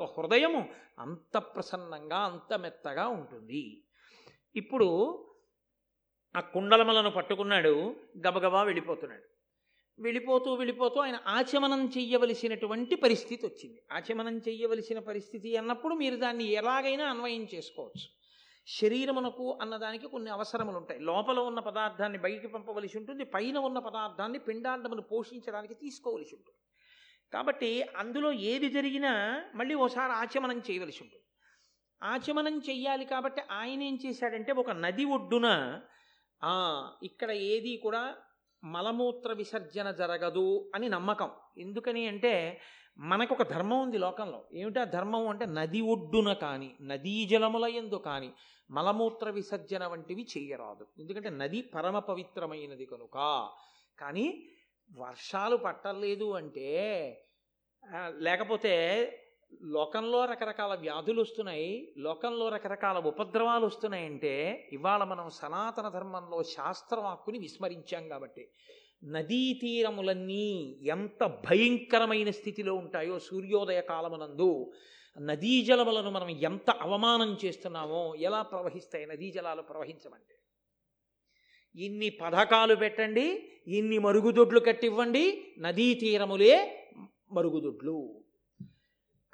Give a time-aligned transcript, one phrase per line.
[0.00, 0.68] ఒక హృదయము
[0.98, 3.82] అంత ప్రసన్నంగా అంత మెత్తగా ఉంటుంది.
[4.56, 4.88] ఇప్పుడు
[6.36, 9.22] ఆ కుండలమలను పట్టుకున్నాడు గబగబా వెళ్ళిపోతున్నాడు.
[10.02, 13.82] వెళ్ళిపోతూ వెళ్ళిపోతూ ఆయన ఆచమనం చెయ్యవలసినటువంటి పరిస్థితి వచ్చింది.
[13.92, 18.08] ఆచమనం చెయ్యవలసిన పరిస్థితి అన్నప్పుడు మీరు దాన్ని ఎలాగైనా అన్వయం చేసుకోవచ్చు.
[18.66, 21.00] శరీరమునకు అన్నదానికి కొన్ని అవసరములు ఉంటాయి.
[21.00, 26.58] లోపల ఉన్న పదార్థాన్ని బయటికి పంపవలసి ఉంటుంది పైన ఉన్న పదార్థాన్ని పిండాండమును పోషించడానికి తీసుకోవలసి ఉంటుంది.
[27.32, 29.12] కాబట్టి అందులో ఏది జరిగినా
[29.54, 31.24] మళ్ళీ ఓసారి ఆచమనం చేయవలసి ఉంటుంది.
[32.02, 35.48] ఆచమనం చెయ్యాలి కాబట్టి ఆయన ఏం చేశాడంటే ఒక నది ఒడ్డున
[37.02, 38.02] ఇక్కడ ఏది కూడా
[38.64, 41.30] మలమూత్ర విసర్జన జరగదు అని నమ్మకం.
[41.58, 42.60] ఎందుకని అంటే
[42.98, 44.48] మనకు ఒక ధర్మం ఉంది లోకంలో.
[44.52, 48.30] ఏమిటా ధర్మం అంటే నది ఒడ్డున కానీ నదీ జలముల ఎందు కానీ
[48.70, 50.86] మలమూత్ర విసర్జన వంటివి చేయరాదు.
[50.98, 53.16] ఎందుకంటే నది పరమ పవిత్రమైనది కనుక.
[53.98, 54.26] కానీ
[54.90, 56.68] వర్షాలు పట్టలేదు అంటే
[58.20, 58.74] లేకపోతే
[59.74, 61.68] లోకంలో రకరకాల వ్యాధులు వస్తున్నాయి
[61.98, 64.32] లోకంలో రకరకాల ఉపద్రవాలు వస్తున్నాయంటే
[64.72, 68.44] ఇవాళ మనం సనాతన ధర్మంలో శాస్త్రవాక్కుని విస్మరించాం కాబట్టి
[69.08, 70.48] నదీ తీరములన్నీ
[70.88, 74.50] ఎంత భయంకరమైన స్థితిలో ఉంటాయో సూర్యోదయ కాలమునందు
[75.16, 80.35] నదీ జలములను మనం ఎంత అవమానం చేస్తున్నామో ఎలా ప్రవహిస్తాయి నదీ జలాలు ప్రవహించమంటే
[81.76, 86.84] ఇన్ని పథకాలు పెట్టండి ఇన్ని మరుగుదొడ్లు కట్టివ్వండి నదీ తీరములే
[87.32, 88.14] మరుగుదొడ్లు.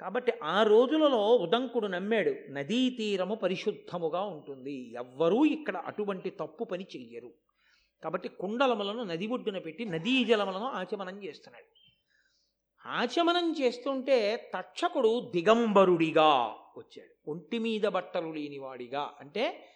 [0.01, 4.95] కాబట్టి ఆ రోజులలో ఉదంకుడు నమ్మాడు నదీ తీరము పరిశుద్ధముగా ఉంటుంది.
[4.95, 7.33] ఎవ్వరూ ఇక్కడ అటువంటి తప్పు పని చెయ్యరు.
[8.05, 11.83] కాబట్టి కుండలములను నది ఒడ్డున పెట్టి నదీ జలములను ఆచమనం చేస్తున్నాడు.
[12.89, 17.31] ఆచమనం చేస్తుంటే తక్షకుడు దిగంబరుడిగా వచ్చాడు.
[17.31, 19.13] ఒంటి మీద బట్టలు లేనివాడిగా.
[19.20, 19.69] అంటే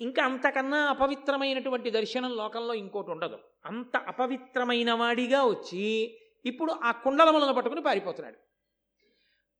[0.00, 3.38] ఇంకా అంతకన్నా అపవిత్రమైనటువంటి దర్శనం లోకంలో ఇంకోటి ఉండదు.
[3.64, 8.36] అంత అపవిత్రమైన వాడిగా వచ్చి ఇప్పుడు ఆ కుండలములను పట్టుకుని పారిపోతున్నాడు.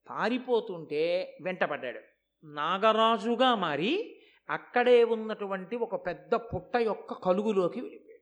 [0.08, 2.00] పారిపోతుంటే వెంటపడ్డాడు
[2.44, 8.14] నాగరాజుగా మారి అక్కడే ఉన్నటువంటి ఒక పెద్ద పుట్ట యొక్క కలుగులోకి వెళ్ళిపోయాడు.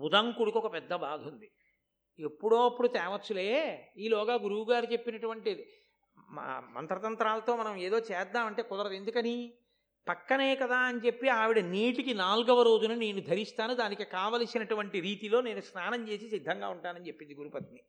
[0.00, 1.50] ఉదంకుడికి ఒక పెద్ద బాధ ఉంది.
[2.20, 3.48] ఎప్పుడో అప్పుడు తేవచ్చులే.
[3.96, 5.79] ఈలోగా గురువుగారు చెప్పినటువంటిది.
[6.74, 8.94] మంత్రతంత్రాలతో మనం ఏదో చేద్దామంటే కుదరదు.
[8.94, 9.52] ఎందుకని?
[10.08, 13.74] పక్కనే కదా అని చెప్పి ఆవిడ నీటికి నాలుగవ రోజున నేను ధరిస్తాను.
[13.74, 17.80] దానికి కావలసినటువంటి రీతిలో నేను స్నానం చేసి సిద్ధంగా ఉంటానని చెప్పింది గురుపత్ని.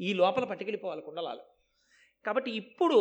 [0.00, 1.40] ఈ లోపల పట్టుకెళ్ళిపోవాలి కుండలాలు.
[2.26, 2.98] కాబట్టి ఇప్పుడు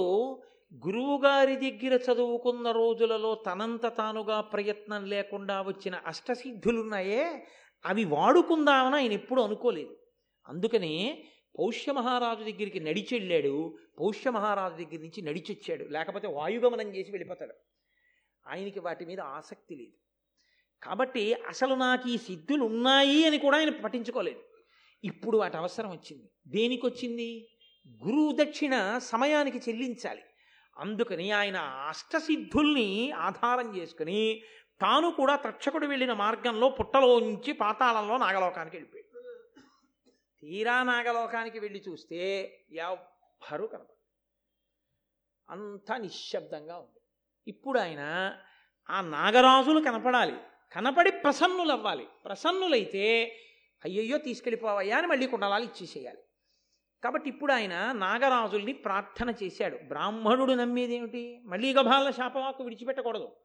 [0.88, 7.48] గురువుగారి దగ్గర చదువుకున్న రోజులలో తనంత తానుగా ప్రయత్నం లేకుండా వచ్చిన అష్టసిద్ధులున్నాయే.
[7.86, 9.98] అవి వాడుకుందామని ఆయన ఎప్పుడు అనుకోలేదు.
[10.48, 11.27] అందుకని
[11.60, 13.78] పౌష్య మహారాజు దగ్గరికి నడిచెళ్ళాడు.
[14.00, 15.84] పౌష్య మహారాజు దగ్గర నుంచి నడిచొచ్చాడు.
[15.84, 17.54] లేకపోతే వాయుగమనం చేసి వెళ్ళిపోతాడు.
[18.48, 19.94] ఆయనకి వాటి మీద ఆసక్తి లేదు.
[20.84, 24.40] కాబట్టి అసలు నాకు ఈ సిద్ధులు ఉన్నాయి అని కూడా ఆయన పఠించుకోలేదు
[25.04, 26.30] ఇప్పుడు వాటి అవసరం వచ్చింది.
[26.48, 27.50] దేనికి వచ్చింది?
[28.06, 30.22] గురువు దక్షిణ సమయానికి చెల్లించాలి.
[30.78, 34.42] అందుకని ఆయన అష్టసిద్ధుల్ని ఆధారం చేసుకుని
[34.82, 39.07] తాను కూడా తక్షకుడు వెళ్ళిన మార్గంలో పుట్టలోంచి పాతాళంలో నాగలోకానికి వెళ్ళిపోయాడు.
[40.42, 43.98] తీరా నాగలోకానికి వెళ్ళి చూస్తే ఎవ్వరూ కనపడదు
[45.50, 47.02] అంతా నిశ్శబ్దంగా ఉంది.
[47.48, 48.36] ఇప్పుడు ఆయన
[48.90, 50.38] ఆ నాగరాజులు కనపడాలి.
[50.72, 52.08] కనపడి ప్రసన్నులవ్వాలి.
[52.26, 53.36] ప్రసన్నులైతే
[53.86, 56.18] అయ్యయ్యో తీసుకెళ్ళిపోవయ్యా అని మళ్ళీ కుండలాలు ఇచ్చేసేయాలి.
[57.04, 59.78] కాబట్టి ఇప్పుడు ఆయన నాగరాజుల్ని ప్రార్థన చేశాడు.
[59.78, 61.42] బ్రాహ్మణుడు నమ్మేదేమిటి?
[61.46, 63.36] మళ్ళీ గభాల శాపవాకు విడిచిపెట్టకూడదు.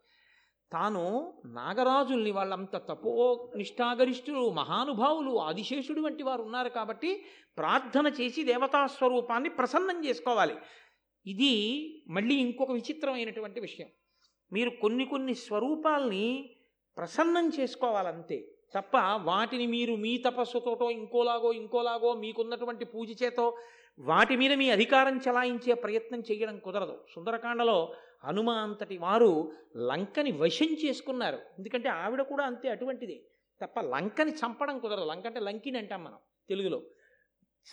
[0.72, 3.12] తాను నాగరాజుల్ని వాళ్ళంత తపో
[3.56, 7.24] నిష్ఠాగరిష్ఠులు మహానుభావులు ఆదిశేషుడు వంటి వారు ఉన్నారు కాబట్టి
[7.58, 10.56] ప్రార్థన చేసి దేవతా స్వరూపాన్ని ప్రసన్నం చేసుకోవాలి.
[11.26, 11.52] ఇది
[12.08, 13.88] మళ్ళీ ఇంకొక విచిత్రమైనటువంటి విషయం.
[14.52, 16.56] మీరు కొన్ని కొన్ని స్వరూపాల్ని
[16.96, 23.56] ప్రసన్నం చేసుకోవాలంతే తప్ప వాటిని మీరు మీ తపస్సుతోటో ఇంకోలాగో ఇంకోలాగో మీకున్నటువంటి పూజ చేతో
[23.98, 27.04] వాటి మీద మీ అధికారం చలాయించే ప్రయత్నం చేయడం కుదరదు.
[27.14, 27.94] సుందరకాండలో
[28.24, 31.36] హనుమ అంతటి వారు లంకని వశం చేసుకున్నారు.
[31.36, 33.22] ఎందుకంటే ఆవిడ కూడా అంతే అటువంటిదే.
[33.62, 35.04] తప్ప లంకని చంపడం కుదరదు.
[35.04, 36.18] లంక అంటే లంకిని అంటాం మనం
[36.48, 36.82] తెలుగులో.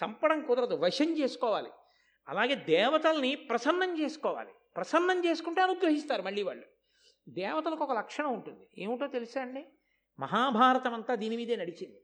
[0.04, 0.76] చంపడం కుదరదు.
[0.76, 1.70] వశం చేసుకోవాలి.
[2.28, 4.50] అలాగే దేవతల్ని ప్రసన్నం చేసుకోవాలి.
[4.76, 6.66] ప్రసన్నం చేసుకుంటే అనుగ్రహిస్తారు మళ్ళీ వాళ్ళు.
[7.30, 8.68] దేవతలకు ఒక లక్షణం ఉంటుంది.
[8.78, 9.66] ఏమిటో తెలుసా అండి?
[10.20, 12.02] మహాభారతం అంతా దీని మీదే నడిచింది.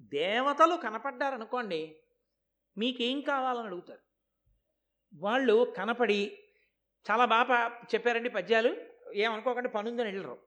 [0.00, 1.96] దేవతలు కనపడ్డారనుకోండి
[2.78, 4.00] మీకేం కావాలని అడుగుతారు?
[5.14, 6.38] వాళ్ళు కనపడి
[7.10, 7.58] చాలా బాగా
[7.94, 8.76] చెప్పారండి పద్యాలు.
[9.14, 10.38] ఏమనుకోకండి పనుందని వెళ్ళరు.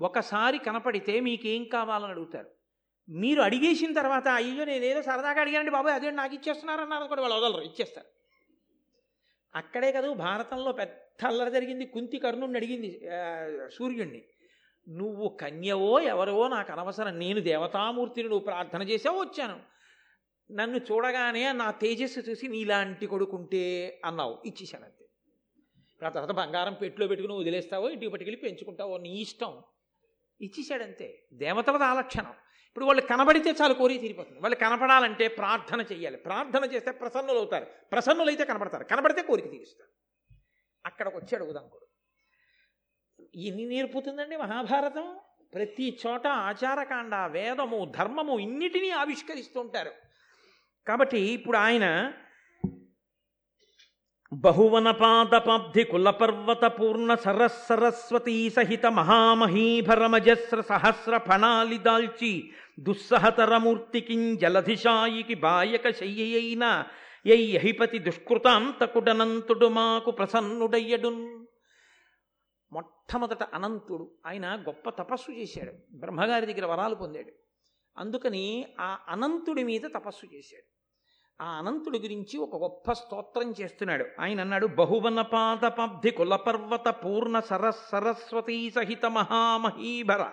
[0.00, 2.50] ఒకసారి కనపడితే మీకేం కావాలని అడుగుతారు.
[3.08, 8.06] మీరు అడిగేసిన తర్వాత అయ్యో నేనేదో సరదాగా అడిగానండి బాబాయ్ అదే నాకు ఇచ్చేస్తున్నారన్నారు కూడా వాళ్ళు వదలరు ఇచ్చేస్తారు.
[9.54, 13.10] అక్కడే కదా భారతంలో పెద్ద అల్లరి జరిగింది కుంతి కర్ణుడిని అడిగింది
[13.74, 14.22] సూర్యుణ్ణి.
[14.88, 19.60] నువ్వు కన్యవో ఎవరో నాకు అనవసరం నేను దేవతామూర్తిని నువ్వు ప్రార్థన చేసావు వచ్చాను.
[20.50, 24.42] నన్ను చూడగానే నా తేజస్సు చూసి నీలాంటి కొడుకుంటే అన్నావు.
[24.46, 25.07] ఇచ్చేశాను అంతే
[26.04, 29.62] ఆ తర్వాత బంగారం పెట్టులో పెట్టుకుని వదిలేస్తావో ఇంటికి పట్టుకెళ్ళి పెంచుకుంటావో నీ ఇష్టం.
[30.40, 32.34] ఇచ్చేసాడంతే దేవతలది ఆ లక్షణం
[32.68, 34.40] ఇప్పుడు వాళ్ళు కనబడితే చాలు కోరి తీరిపోతుంది.
[34.40, 37.66] వాళ్ళు కనపడాలంటే ప్రార్థన చేయాలి ప్రార్థన చేస్తే ప్రసన్నులు అవుతారు.
[37.92, 39.90] ప్రసన్నులైతే కనపడతారు కనబడితే కోరిక తీరుస్తారు.
[40.86, 41.86] అక్కడికి వచ్చాడు ఉదంకుడు
[43.34, 45.16] ఎన్ని నేర్పుతుందండి మహాభారతం?
[45.54, 49.92] ప్రతి చోట ఆచారకాండ వేదము ధర్మము ఇన్నిటినీ ఆవిష్కరిస్తూ ఉంటారు
[50.86, 52.12] కాబట్టి ఇప్పుడు ఆయన
[54.32, 66.84] బహువనపాదపాబ్ధి కులపర్వత పూర్ణ సరస్ సరస్వతీ సహిత మహామహీభరమజస్ర సహస్ర ఫణాలి దాల్చి దుస్సహతరమూర్తికిం జలధిషాయికి బాయక శయ్యైన
[67.26, 71.46] యైహి దుష్కృతాంతకుడనంతుడు మాకు ప్రసన్నుడయ్యడున్
[72.72, 75.72] మొట్టమొదట అనంతుడు ఆయన గొప్ప తపస్సు చేశాడు.
[75.98, 77.32] బ్రహ్మగారి దగ్గర వరాలు పొందాడు.
[77.98, 80.77] అందుకని ఆ అనంతుడి మీద తపస్సు చేశాడు.
[81.40, 84.04] ఆ అనంతుడి గురించి ఒక గొప్ప స్తోత్రం చేస్తున్నాడు.
[84.20, 90.32] ఆయన అన్నాడు బహువనపాదపబ్ధి కులపర్వత పూర్ణ సరస్ సరస్వతీ సహిత మహామహీభర.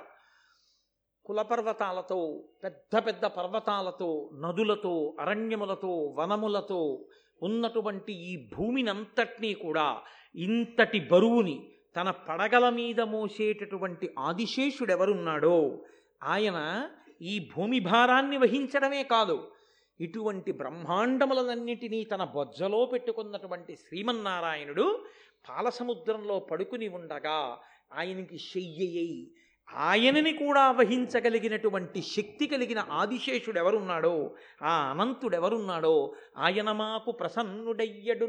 [1.26, 7.08] కులపర్వతాలతో పెద్ద పెద్ద పర్వతాలతో నదులతో అరణ్యములతో వనములతో
[7.42, 10.02] ఉన్నటువంటి ఈ భూమినంతటినీ కూడా
[10.36, 15.84] ఇంతటి బరువుని తన పడగల మీద మోసేటటువంటి ఆదిశేషుడెవరున్నాడో
[16.24, 16.90] ఆయన
[17.22, 19.52] ఈ భూమి భారాన్ని వహించడమే కాదు
[20.00, 25.06] ఇటువంటి బ్రహ్మాండములనన్నిటినీ తన బొజ్జలో పెట్టుకున్నటువంటి శ్రీమన్నారాయణుడు
[25.50, 27.58] పాలసముద్రంలో పడుకుని ఉండగా
[27.94, 29.32] ఆయనకి శయ్యయ్యి
[29.74, 38.28] ఆయనని కూడా వహించగలిగినటువంటి శక్తి కలిగిన ఆదిశేషుడు ఎవరున్నాడో ఆ అనంతుడు ఎవరున్నాడో ఆయన మాకు ప్రసన్నుడయ్యడు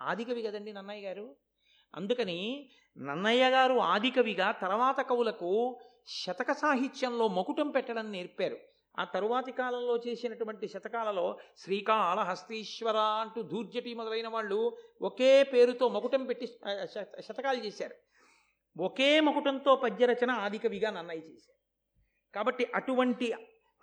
[0.00, 1.36] ఆదికవి కదండి నన్నయ్య గారు?
[1.94, 5.78] అందుకని నన్నయ్య గారు ఆదికవిగా తర్వాత కవులకు
[6.08, 8.58] శతక సాహిత్యంలో మకుటం పెట్టడం నేర్పారు.
[8.98, 16.46] ఆ తరువాతి కాలంలో చేసినటువంటి శతకాలలో శ్రీకాళహస్తీశ్వర అంటూ దూర్జటి మొదలైన వాళ్ళు ఒకే పేరుతో మకుటం పెట్టి
[17.20, 17.94] శతకాలు చేశారు.
[18.78, 21.58] ఒకే మకుటంతో పద్యరచన ఆదికవిగా నన్నయ్య చేశారు.
[22.34, 23.34] కాబట్టి అటువంటి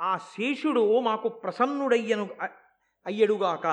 [0.01, 2.29] ఆ శేషుడు మాకు ప్రసన్నుడయ్యను
[3.05, 3.67] అయ్యడుగాక.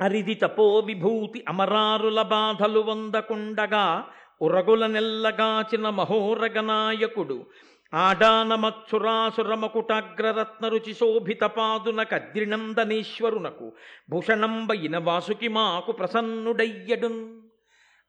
[0.00, 4.10] అరిది తపో విభూతి అమరారుల బాధలు వందకుండగా
[4.42, 7.46] ఉరగుల నెల్లగాచిన మహోరగనాయకుడు
[7.92, 13.72] ఆడానమత్సురాసురమకుటాగ్రరత్న రుచి శోభిత పాదున కద్రినందనేశ్వరునకు
[14.10, 17.42] భూషణంబయిన వాసుకి మాకు ప్రసన్నుడయ్యడున్.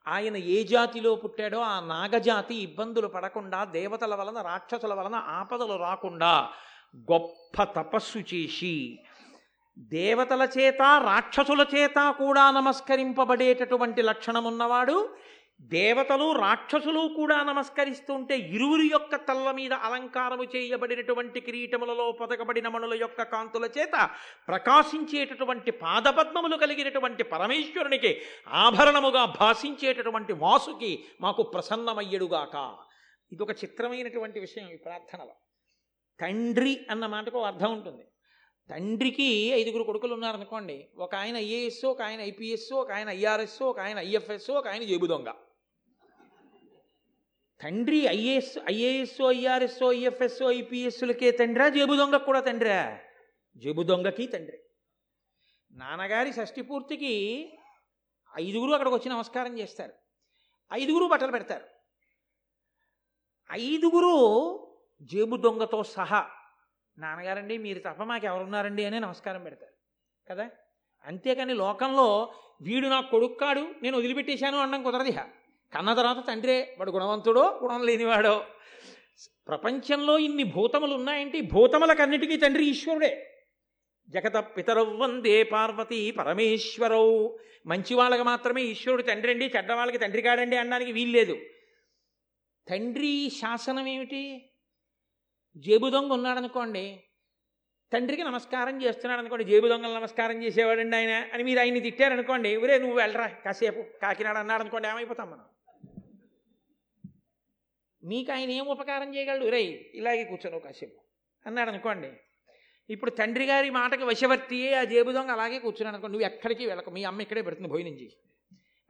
[0.06, 6.50] ఆయన ఏ జాతిలో పుట్టాడో ఆ నాగజాతి ఇబ్బందులు పడకుండా దేవతల వలన రాక్షసుల వలన ఆపదలు రాకుండా
[7.10, 8.98] గొప్ప తపస్సు చేసి
[9.92, 15.08] దేవతల చేత రాక్షసుల చేత కూడా నమస్కరింపబడేటటువంటి లక్షణమున్నవాడు
[15.60, 23.64] దేవతలు రాక్షసులు కూడా నమస్కరిస్తుంటే ఇరువురి యొక్క తల్ల మీద అలంకారము చేయబడినటువంటి కిరీటములలో పొదకబడిన మణుల యొక్క కాంతుల
[23.78, 24.10] చేత
[24.48, 32.76] ప్రకాశించేటటువంటి పాదపద్మములు కలిగినటువంటి పరమేశ్వరునికి ఆభరణముగా భాషించేటటువంటి వాసుకి మాకు ప్రసన్నమయ్యడుగాక.
[33.32, 35.34] ఇది ఒక చిత్రమైనటువంటి విషయం ఈ ప్రార్థనలో.
[36.20, 38.04] తండ్రి అన్న మాటకు అర్థం ఉంటుంది.
[38.70, 43.98] తండ్రికి ఐదుగురు కొడుకులు ఉన్నారనుకోండి ఒక ఆయన ఐఏఎస్ ఒక ఆయన ఐపీఎస్ ఒక ఆయన ఐఆర్ఎస్ ఒక ఆయన
[43.98, 45.28] ఐఎఫ్ఎస్ ఒక ఆయన జేబు దొంగ.
[47.62, 52.98] తండ్రి ఐఏఎస్ ఐఏఎస్ ఐఆర్ఎస్ ఐఎఫ్ఎస్ ఐపీఎస్లకే తండ్రా జేబు దొంగకు కూడా తండ్రా.
[53.56, 54.58] జేబు దొంగకి తండ్రి.
[55.72, 57.14] నాన్నగారి షష్ఠి పూర్తికి
[58.38, 59.92] ఐదుగురు అక్కడికి వచ్చి నమస్కారం చేస్తారు.
[60.72, 61.64] ఐదుగురు బట్టలు పెడతారు.
[63.52, 64.14] ఐదుగురు
[65.02, 66.30] జేబు దొంగతో సహా
[66.98, 69.72] నాన్నగారండి మీరు తప్ప మాకు ఎవరున్నారండి అని నమస్కారం పెడతారు.
[70.30, 70.50] కదా?
[71.04, 75.28] అంతేకాని లోకంలో వీడు నాకు కొడుక్కాడు నేను వదిలిపెట్టేశాను అనడం కుదరదిహా.
[75.72, 78.36] కన్న తర్వాత తండ్రే వాడు గుణవంతుడో గుణం లేనివాడో.
[79.48, 83.10] ప్రపంచంలో ఇన్ని భూతములు ఉన్నాయంటే ఈ భూతములకన్నిటికీ తండ్రి ఈశ్వరుడే.
[84.08, 87.16] జగత పితరవ్ వందే పార్వతి పరమేశ్వరవు
[87.66, 91.36] మంచి వాళ్ళకి మాత్రమే ఈశ్వరుడు తండ్రి అండి చెడ్డ వాళ్ళకి తండ్రి కాడండి అనడానికి వీల్లేదు
[92.66, 94.22] తండ్రి శాసనం ఏమిటి?
[95.64, 96.86] జేబు దొంగ ఉన్నాడనుకోండి
[97.92, 102.96] తండ్రికి నమస్కారం చేస్తున్నాడు అనుకోండి జేబు దొంగలు నమస్కారం చేసేవాడండి ఆయన అని మీరు ఆయన్ని తిట్టారనుకోండి ఊరే నువ్వు
[103.02, 105.44] వెళ్ళరా కాసేపు కాకినాడ అన్నాడు అనుకోండి ఏమైపోతాం మనం?
[108.06, 109.46] మీకు ఆయన ఏం ఉపకారం చేయగలడు?
[109.46, 111.00] రై ఇలాగే కూర్చొని కాసేపు
[111.46, 112.12] అన్నాడు అనుకోండి.
[112.90, 116.18] ఇప్పుడు తండ్రి గారి మాటకి వశవర్తియే ఆ జేబు దొంగ అలాగే కూర్చున్నాను అనుకోండి.
[116.18, 116.90] నువ్వు ఎక్కడికి వెళ్ళకు?
[116.90, 118.16] మీ అమ్మ ఇక్కడే పెడుతుంది భోజనం చేసి.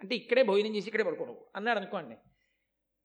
[0.01, 2.17] అంటే ఇక్కడే భోజనం చేసి ఇక్కడే పడుకోను అన్నాడు అనుకోండి.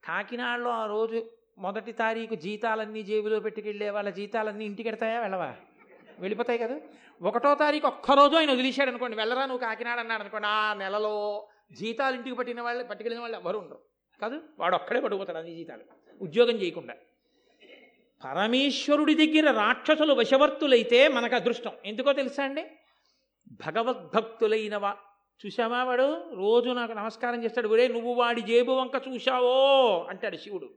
[0.04, 5.56] కాకినాడలో ఆ రోజు మొదటి తారీఖు జీతాలన్నీ జేబులో పెట్టుకెళ్ళే వాళ్ళ జీతాలన్నీ ఇంటికి ఎడతాయా వెళ్ళవా?
[6.20, 6.80] వెళ్ళిపోతాయి కదా.
[7.22, 9.18] ఒకటో తారీఖు ఒక్కరోజు ఆయన వదిలేశాడు అనుకోండి.
[9.18, 10.00] వెళ్ళరా నువ్వు కాకినాడ?
[10.00, 10.48] అన్నాడు అనుకోండి.
[10.48, 13.91] ఆ నెలలో జీతాలు ఇంటికి పట్టిన వాళ్ళు పట్టుకెళ్ళిన వాళ్ళు ఎవరు ఉండరు.
[14.22, 15.84] కాదు వాడు ఒక్కడే పడిపోతాడు అన్ని జీతాలు
[16.22, 16.94] ఉద్యోగం చేయకుండా.
[18.24, 21.72] పరమేశ్వరుడి దగ్గర రాక్షసులు వశవర్తులైతే మనకు అదృష్టం.
[21.86, 22.66] ఎందుకో తెలుసా అండి?
[23.52, 24.98] భగవద్భక్తులైన వా
[25.46, 26.36] చూసావా వాడు?
[26.36, 27.68] రోజు నాకు నమస్కారం చేస్తాడు.
[27.68, 30.06] గురే నువ్వు వాడి జేబు వంక చూశావో?
[30.10, 30.70] అంటాడు శివుడు.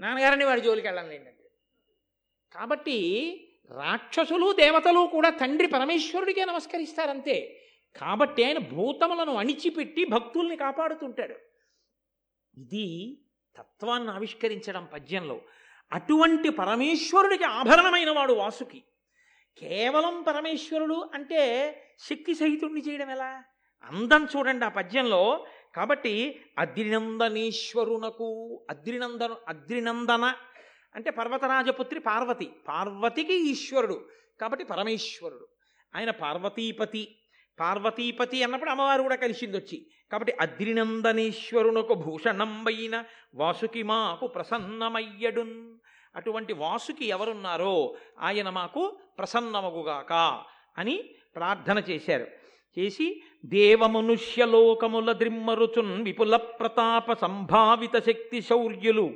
[0.00, 1.20] నాన్నగారని వాడి జోలికి వెళ్ళండి
[2.54, 2.98] కాబట్టి
[3.70, 7.60] రాక్షసులు దేవతలు కూడా తండ్రి పరమేశ్వరుడికే నమస్కరిస్తారంతే.
[7.96, 11.51] కాబట్టి ఆయన భూతములను అణిచిపెట్టి భక్తుల్ని కాపాడుతుంటాడు.
[12.58, 13.18] ఇది
[13.56, 15.40] తత్వాన్ని ఆవిష్కరించడం పద్యంలో.
[15.92, 18.84] అటువంటి పరమేశ్వరుడికి ఆభరణమైన వాడు వాసుకి.
[19.58, 23.44] కేవలం పరమేశ్వరుడు అంటే శక్తి సహితుణ్ణి చేయడం ఎలా?
[23.84, 25.46] అందం చూడండి ఆ పద్యంలో.
[25.74, 30.34] కాబట్టి అద్రినందనేశ్వరునకు అద్రినందను అద్రినందన
[30.94, 32.50] అంటే పర్వతరాజపుత్రి పార్వతి.
[32.68, 34.08] పార్వతికి ఈశ్వరుడు.
[34.40, 35.48] కాబట్టి పరమేశ్వరుడు.
[35.96, 37.16] ఆయన పార్వతీపతి.
[37.60, 43.04] పార్వతీపతి అన్నప్పుడు అమ్మవారు కూడా కలిసింది వచ్చి కాబట్టి అద్రినందనేశ్వరునకు భూషణంబైన
[43.34, 45.74] వాసుకి మాకు ప్రసన్నమయ్యడున్.
[46.16, 50.42] అటువంటి వాసుకి ఎవరున్నారో ఆయన మాకు ప్రసన్నమగుగాక
[50.78, 51.04] అని
[51.36, 52.26] ప్రార్థన చేశారు.
[52.78, 59.14] చేసి దేవమనుష్యలోకముల ద్రిమ్మరుచున్ విపుల ప్రతాప సంభావిత శక్తి శౌర్యులు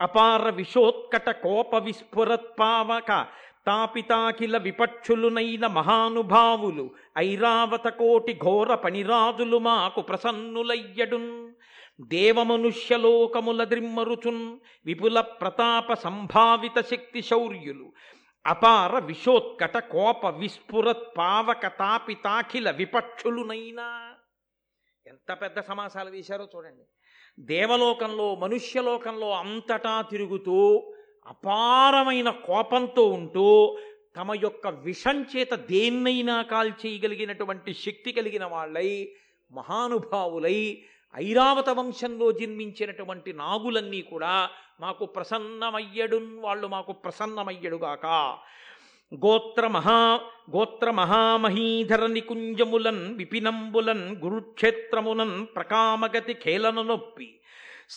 [0.00, 3.26] అపార విషోత్కట కోప విస్ఫురత్పావక
[3.66, 11.54] తాపితాకిల విపక్షులునైన మహానుభావులు ఐరావత కోటి ఘోర పణిరాజులు మాకు ప్రసన్నులయ్యడున్.
[12.00, 17.92] దేవమనుష్యలోకముల ద్రిమ్మరుచున్ విపుల ప్రతాప సంభావిత శక్తి శౌర్యులు
[18.46, 24.14] అపార విశోత్కట కోప విస్ఫురత్ పావక తాపితాఖిల విపక్షులునైనా.
[25.06, 26.82] ఎంత పెద్ద సమాసాలు వేశారో చూడండి.
[27.40, 30.94] దేవలోకంలో మనుష్యలోకంలో అంతటా తిరుగుతూ
[31.26, 33.78] అపారమైన కోపంతో ఉంటూ
[34.16, 39.08] తమ యొక్క విషం చేత దేన్నైనా కాల్చేయగలిగినటువంటి శక్తి కలిగిన వాళ్ళై
[39.52, 40.78] మహానుభావులై
[41.16, 44.50] ఐరావత వంశంలో జన్మించినటువంటి నాగులన్నీ కూడా
[44.80, 48.06] మాకు ప్రసన్నమయ్యడున్ వాళ్ళు మాకు ప్రసన్నమయ్యడుగాక.
[49.14, 50.20] గోత్ర మహా
[50.56, 57.40] గోత్ర మహామహీధర నికుంజములన్ విపినంబులన్ గురుక్షేత్రమునన్ ప్రకామగతి ఖేలన నొప్పి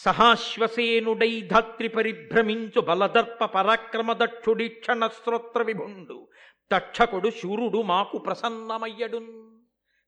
[0.04, 4.68] సహాశ్వసేనుడై ధాత్రి పరిభ్రమించు బలదర్ప పరాక్రమ దక్షుడి
[5.64, 6.28] విభుండు.
[6.72, 9.56] తక్షకుడు శూరుడు మాకు ప్రసన్నమయ్యడున్.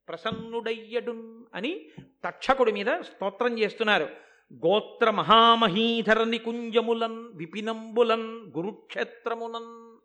[0.08, 1.89] ప్రసన్నుడయ్యడున్ అని
[2.25, 4.10] తక్షకుడి మీద స్తోత్రం చేస్తున్నారు.
[4.53, 9.98] గోత్ర మహామహీధర నికుంజములన్ విపినంబులన్ గురుక్షేత్రమునన్.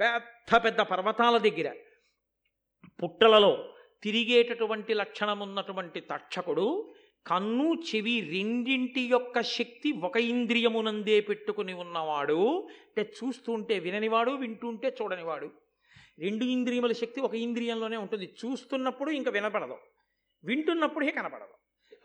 [0.00, 1.74] పెద్ద పెద్ద పర్వతాల దగ్గర
[3.02, 3.68] పుట్టలలో
[4.02, 6.94] తిరిగేటటువంటి లక్షణమున్నటువంటి తక్షకుడు
[7.28, 15.50] కన్ను చెవి రెండింటి యొక్క శక్తి ఒక ఇంద్రియమునందే పెట్టుకుని ఉన్నవాడు అంటే చూస్తుంటే విననివాడు వింటుంటే చూడనివాడు.
[16.18, 18.34] రెండు ఇంద్రియముల శక్తి ఒక ఇంద్రియంలోనే ఉంటుంది.
[18.44, 19.76] చూస్తున్నప్పుడు ఇంకా వినపడదు
[20.44, 21.54] వింటున్నప్పుడే కనపడదు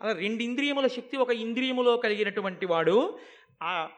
[0.02, 3.18] అలా రెండు ఇంద్రియముల శక్తి ఒక ఇంద్రియములో కలిగినటువంటి వాడు
[3.62, 3.88] ఆ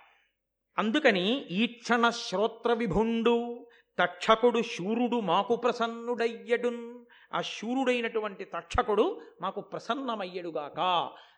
[0.78, 3.66] అందుకని ఈక్షణ శ్రోత్ర విభుండు
[3.98, 6.95] తక్షకుడు శూరుడు మాకు ప్రసన్నుడయ్యడున్.
[7.32, 10.80] ఆ శూరుడైనటువంటి తక్షకుడు మాకు ప్రసన్నమయ్యడుగాక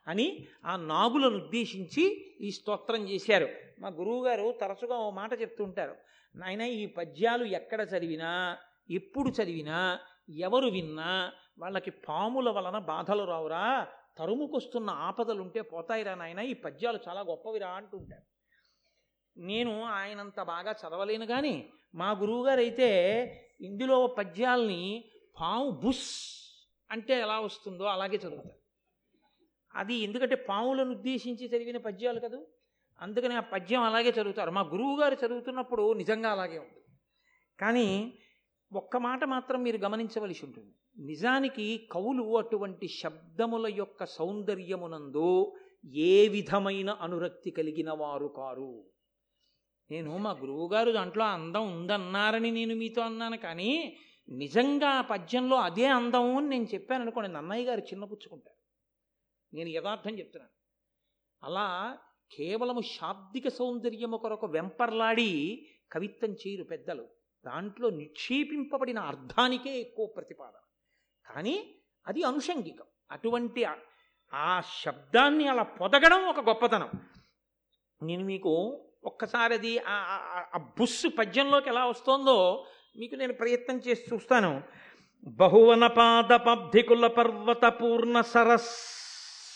[0.07, 2.05] అని ఆ నాగులను ఉద్దేశించి
[2.41, 3.49] ఈ స్తోత్రం చేశారు.
[3.81, 5.97] మా గురువుగారు తరచుగా ఓ మాట చెప్తుంటారు.
[6.37, 8.57] నాయన ఈ పద్యాలు ఎక్కడ చదివినా
[8.91, 13.87] ఎప్పుడు చదివినా ఎవరు విన్నా వాళ్ళకి పాముల వలన బాధలు రావురా
[14.19, 18.23] తరుముకొస్తున్న ఆపదలుంటే పోతాయిరా నాయన ఈ పద్యాలు చాలా గొప్పవిరా అంటుంటారు.
[19.37, 22.89] నేను ఆయనంత బాగా చదవలేను కానీ మా గురువుగారు అయితే
[23.61, 25.05] ఇందులో పద్యాల్ని
[25.41, 26.29] పాము బుస్
[26.91, 28.59] అంటే ఎలా వస్తుందో అలాగే చదువుతారు
[29.75, 32.39] అది ఎందుకంటే పాములను ఉద్దేశించి చదివిన పద్యాలు కదా?
[33.01, 34.51] అందుకని ఆ పద్యం అలాగే చదువుతారు.
[34.51, 36.99] మా గురువు గారు చదువుతున్నప్పుడు నిజంగా అలాగే ఉంటుంది.
[37.61, 38.13] కానీ
[38.73, 40.75] ఒక్క మాట మాత్రం మీరు గమనించవలసి ఉంటుంది.
[41.07, 48.85] నిజానికి కవులు అటువంటి శబ్దముల యొక్క సౌందర్యమునందు ఏ విధమైన అనురక్తి కలిగిన వారు కారు?
[49.91, 53.97] నేను మా గురువుగారు దాంట్లో అందం ఉందన్నారని నేను మీతో అన్నాను కానీ
[54.29, 58.59] నిజంగా ఆ పద్యంలో అదే అందం అని నేను చెప్పాను అనుకోండి నన్నయ్య గారు చిన్నపుచ్చుకుంటారు
[59.57, 60.59] నేను యథార్థం చెప్తున్నాను.
[61.47, 61.99] అలా
[62.33, 67.09] కేవలము శాబ్దిక సౌందర్యము కొరకు వెంపర్లాడి కవిత్వం చేయరు పెద్దలు.
[67.45, 70.61] దాంట్లో నిక్షేపింపబడిన అర్థానికే ఎక్కువ ప్రతిపాదన.
[71.27, 71.75] కానీ
[72.07, 72.85] అది అనుషంగికం.
[73.11, 73.67] అటువంటి
[74.35, 76.91] ఆ- శబ్దాన్ని అలా పొదగడం ఒక గొప్పతనం.
[78.03, 82.67] నేను మీకు ఒక్కసారి అది ఆ- ఆ బుస్సు పద్యంలోకి ఎలా వస్తోందో
[82.99, 84.63] మీకు నేను ప్రయత్నం చేసి చూస్తాను.
[85.41, 88.73] బహువన పాద పబ్ధికుల పర్వత పూర్ణ సరస్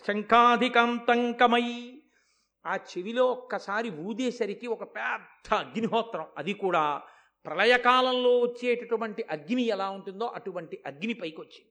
[0.06, 1.92] శంకాధికాంతంకమై
[2.66, 6.26] ఆ చెవిలో ఒక్కసారి ఊదేసరికి ఒక పెద్ద అగ్నిహోత్రం.
[6.38, 7.02] అది కూడా
[7.46, 11.70] ప్రళయకాలంలో వచ్చేటటువంటి అగ్ని ఎలా ఉంటుందో అటువంటి అగ్ని పైకి వచ్చింది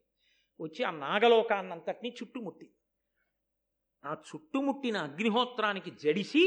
[0.61, 2.67] వచ్చి ఆ నాగలోకాన్నంతటినీ చుట్టుముట్టి.
[4.05, 6.43] ఆ చుట్టుముట్టిన అగ్నిహోత్రానికి జడిసి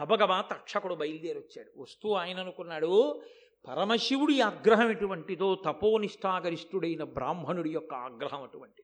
[0.00, 3.22] గబగబా తక్షకుడు బయలుదేరి వచ్చాడు వస్తూ ఆయన అనుకున్నాడు
[3.68, 8.82] పరమశివుడి ఆగ్రహం ఎటువంటిదో తపోనిష్టాగరిష్ఠుడైన బ్రాహ్మణుడి యొక్క ఆగ్రహం అటువంటి.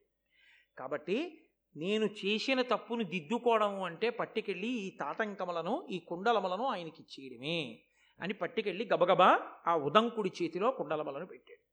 [0.77, 1.41] కాబట్టి
[1.75, 7.79] నేను చేసిన తప్పును దిద్దుకోవడం అంటే పట్టుకెళ్ళి ఈ తాటంకమలను ఈ కుండలమలను ఆయనకి ఇచ్చేయడమే
[8.21, 11.63] అని పట్టుకెళ్ళి గబగబా ఆ ఉదంకుడి చేతిలో కుండలమలను పెట్టాడు.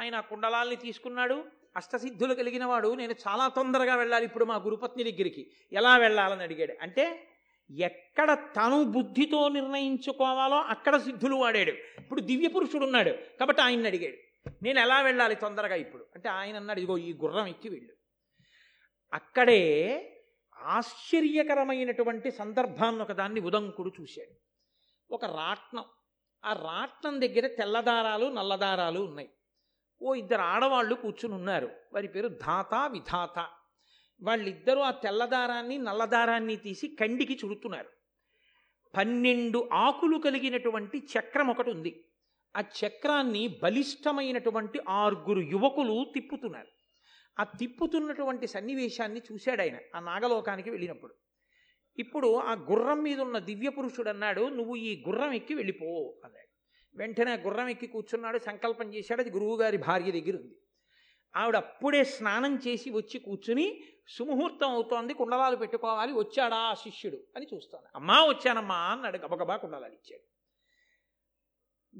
[0.00, 1.44] ఆయన ఆ కుండలాల్ని తీసుకున్నాడు.
[1.76, 2.94] అష్టసిద్ధులు కలిగిన వాడు.
[2.94, 5.50] నేను చాలా తొందరగా వెళ్ళాలి ఇప్పుడు మా గురుపత్ని దగ్గరికి.
[5.72, 6.72] ఎలా వెళ్ళాలని అడిగాడు.
[6.82, 7.28] అంటే
[7.70, 12.00] ఎక్కడ తను బుద్ధితో నిర్ణయించుకోవాలో అక్కడ సిద్ధులు వాడాడు.
[12.00, 14.16] ఇప్పుడు దివ్య పురుషుడు ఉన్నాడు కాబట్టి ఆయన్ని అడిగాడు.
[14.62, 16.06] నేను ఎలా వెళ్ళాలి తొందరగా ఇప్పుడు?
[16.14, 17.92] అంటే ఆయన అన్నాడు ఇదిగో ఈ గుర్రం ఎక్కి వెళ్ళు.
[19.12, 20.02] అక్కడే
[20.58, 24.34] ఆశ్చర్యకరమైనటువంటి సందర్భాన్ని ఒకదాన్ని ఉదంకుడు చూశాడు.
[25.14, 25.84] ఒక రాట్నం.
[26.44, 29.28] ఆ రాట్నం దగ్గర తెల్లదారాలు నల్లదారాలు ఉన్నాయి.
[30.02, 31.70] ఓ ఇద్దరు ఆడవాళ్ళు కూర్చుని ఉన్నారు.
[31.92, 33.48] వారి పేరు ధాత విధాత.
[34.22, 37.88] వాళ్ళిద్దరూ ఆ తెల్లదారాన్ని నల్లదారాన్ని తీసి కండికి చుడుతున్నారు.
[38.96, 42.04] పన్నెండు ఆకులు కలిగినటువంటి చక్రం ఒకటి ఉంది.
[42.56, 46.68] ఆ చక్రాన్ని బలిష్టమైనటువంటి ఆరుగురు యువకులు తిప్పుతున్నారు.
[47.38, 51.14] ఆ తిప్పుతున్నటువంటి సన్నివేశాన్ని చూశాడు ఆయన ఆ నాగలోకానికి వెళ్ళినప్పుడు.
[51.98, 56.48] ఇప్పుడు ఆ గుర్రం మీద ఉన్న దివ్య పురుషుడు అన్నాడు నువ్వు ఈ గుర్రం ఎక్కి వెళ్ళిపో అన్నాడు.
[56.98, 60.56] వెంటనే ఆ గుర్రం ఎక్కి కూర్చున్నాడు సంకల్పం చేశాడు అది గురువుగారి భార్య దగ్గర ఉంది.
[61.36, 67.86] ఆవిడ అప్పుడే స్నానం చేసి వచ్చి కూర్చుని సుముహూర్తం అవుతోంది కుండలాలు పెట్టుకోవాలి వచ్చాడా ఆ శిష్యుడు అని చూస్తాను
[67.94, 70.24] అమ్మా వచ్చానమ్మా అన్నాడు గబగబా కుండలాలు ఇచ్చాడు.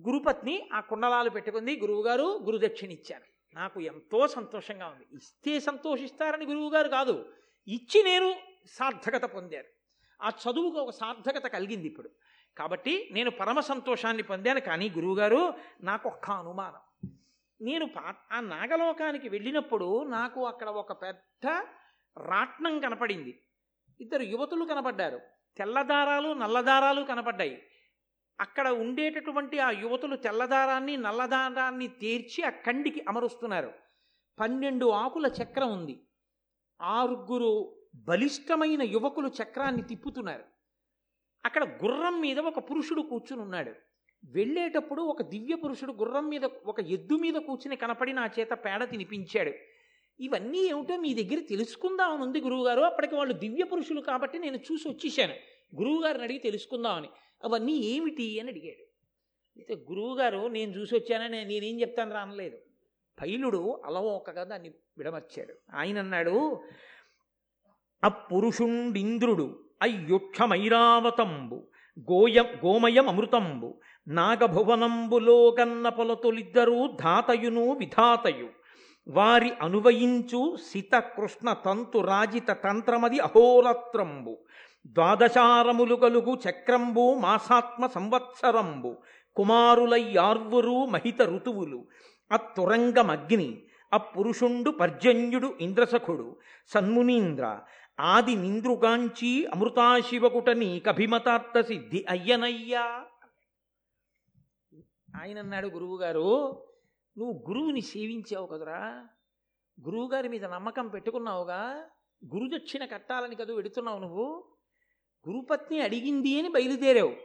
[0.08, 5.06] గురుపత్ని ఆ కుండలాలు పెట్టుకుంది గురువుగారు గురుదక్షిణ ఇచ్చాను నాకు ఎంతో సంతోషంగా ఉంది.
[5.12, 7.32] ఇస్తే సంతోషిస్తారని గురువుగారు కాదు
[7.68, 8.34] ఇచ్చి నేను
[8.66, 9.70] సార్థకత పొందారు.
[10.22, 12.10] ఆ చదువుకు ఒక సార్థకత కలిగింది ఇప్పుడు.
[12.56, 16.80] కాబట్టి నేను పరమ సంతోషాన్ని పొందాను కానీ గురువుగారు నాకు ఒక్క అనుమానం.
[17.60, 21.46] నేను పా ఆ నాగలోకానికి వెళ్ళినప్పుడు నాకు అక్కడ ఒక పెద్ద
[22.16, 23.42] రాట్నం కనపడింది.
[24.00, 25.20] ఇద్దరు యువతులు కనపడ్డారు.
[25.56, 27.62] తెల్లదారాలు నల్లదారాలు కనపడ్డాయి.
[28.40, 33.72] అక్కడ ఉండేటటువంటి ఆ యువతులు తెల్లదారాన్ని నల్లదారాన్ని తీర్చి ఆ కండికి అమరుస్తున్నారు.
[34.40, 36.06] పన్నెండు ఆకుల చక్రం ఉంది.
[36.82, 40.44] ఆరుగురు బలిష్టమైన యువకులు చక్రాన్ని తిప్పుతున్నారు.
[41.44, 43.74] అక్కడ గుర్రం మీద ఒక పురుషుడు కూర్చుని ఉన్నాడు
[44.24, 49.52] వెళ్ళేటప్పుడు ఒక దివ్య పురుషుడు గుర్రం మీద ఒక ఎద్దు మీద కూర్చుని కనపడి నా చేత పేడ తినిపించాడు.
[50.20, 52.81] ఇవన్నీ ఏమిటో మీ దగ్గర తెలుసుకుందామని ఉంది గురువుగారు.
[52.81, 55.35] అప్పటికి వాళ్ళు దివ్య పురుషులు కాబట్టి నేను చూసి వచ్చేసాను.
[55.81, 57.09] గురువుగారిని అడిగి తెలుసుకుందామని.
[57.44, 58.83] అవన్నీ ఏమిటి అని అడిగాడు.
[59.57, 62.59] అయితే గురువుగారు నేను చూసి వచ్చానని నేనేం చెప్తాను రానలేదు.
[63.20, 65.54] పైలుడు అలవోకగా దాన్ని విడమర్చాడు.
[65.74, 66.62] ఆయన అన్నాడు
[68.04, 71.66] అపురుషుండింద్రుడు అయ్యుక్షమైరావతంబు
[72.00, 78.48] గోయ గోమయం అమృతంబు నాగభువనంబులోకన్న పొలతులిద్దరూ ధాతయును విధాతయు.
[79.08, 84.38] వారి అనువయించు సిత కృష్ణ తంతు రాజిత తంత్రమది అహోరత్రంబు.
[84.87, 88.96] ద్వాదశారములు కలుగు చక్రంబు మాసాత్మ సంవత్సరంబు.
[89.37, 91.87] కుమారులయ్యార్వురు మహిత ఋతువులు.
[92.32, 97.58] అత్తురంగమగ్ని అపురుషుండు పర్జన్యుడు ఇంద్రసఖుడు సన్మునీంద్ర
[98.00, 103.06] ఆది నింద్రుగాంచి అమృతాశివకుట నీకభిమతార్థ సిద్ధి అయ్యనయ్యా.
[105.22, 106.50] ఆయన అన్నాడు గురువుగారు
[107.18, 109.08] నువ్వు గురువుని సేవించావు కదరా.
[109.87, 111.90] గురువుగారి మీద నమ్మకం పెట్టుకున్నావుగా.
[112.34, 114.44] గురుదక్షిణ కట్టాలని కదా వెడుతున్నావు నువ్వు.
[115.28, 117.16] గురుపత్ని అడిగింది అని బయలుదేరావు.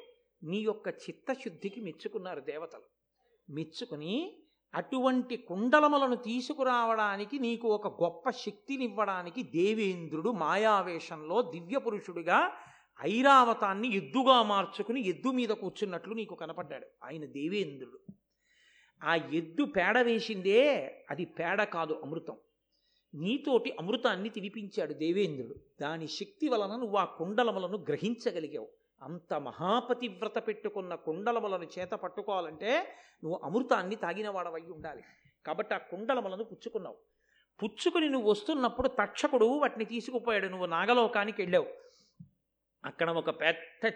[0.44, 2.84] నీ యొక్క చిత్తశుద్ధికి మెచ్చుకున్నారు దేవతలు.
[3.52, 4.43] మెచ్చుకుని
[4.76, 12.52] అటువంటి కుండలములను తీసుకురావడానికి నీకు ఒక గొప్ప శక్తినివ్వడానికి దేవేంద్రుడు మాయావేషంలో దివ్య పురుషుడిగా
[13.02, 16.88] ఐరావతాన్ని ఎద్దుగా మార్చుకుని ఎద్దు మీద కూర్చున్నట్లు నీకు కనపడ్డాడు.
[17.04, 18.00] ఆయన దేవేంద్రుడు.
[19.04, 20.62] ఆ ఎద్దు పేడ వేసిందే
[21.12, 22.38] అది పేడ కాదు అమృతం.
[23.14, 25.56] నీతోటి అమృతాన్ని తినిపించాడు దేవేంద్రుడు.
[25.82, 28.68] దాని శక్తి వలన నువ్వు ఆ కుండలములను గ్రహించగలిగావు.
[29.02, 35.04] అంత మహాపతివ్రత పెట్టుకున్న కుండలములను చేత పట్టుకోవాలంటే నువ్వు అమృతాన్ని తాగినవాడవై ఉండాలి.
[35.46, 36.98] కాబట్టి ఆ కుండలములను పుచ్చుకున్నావు.
[37.64, 40.48] పుచ్చుకుని నువ్వు వస్తున్నప్పుడు తక్షకుడు వాటిని తీసుకుపోయాడు.
[40.48, 41.68] నువ్వు నాగలోకానికి వెళ్ళావు.
[42.86, 43.92] అక్కడ ఒక పెద్ద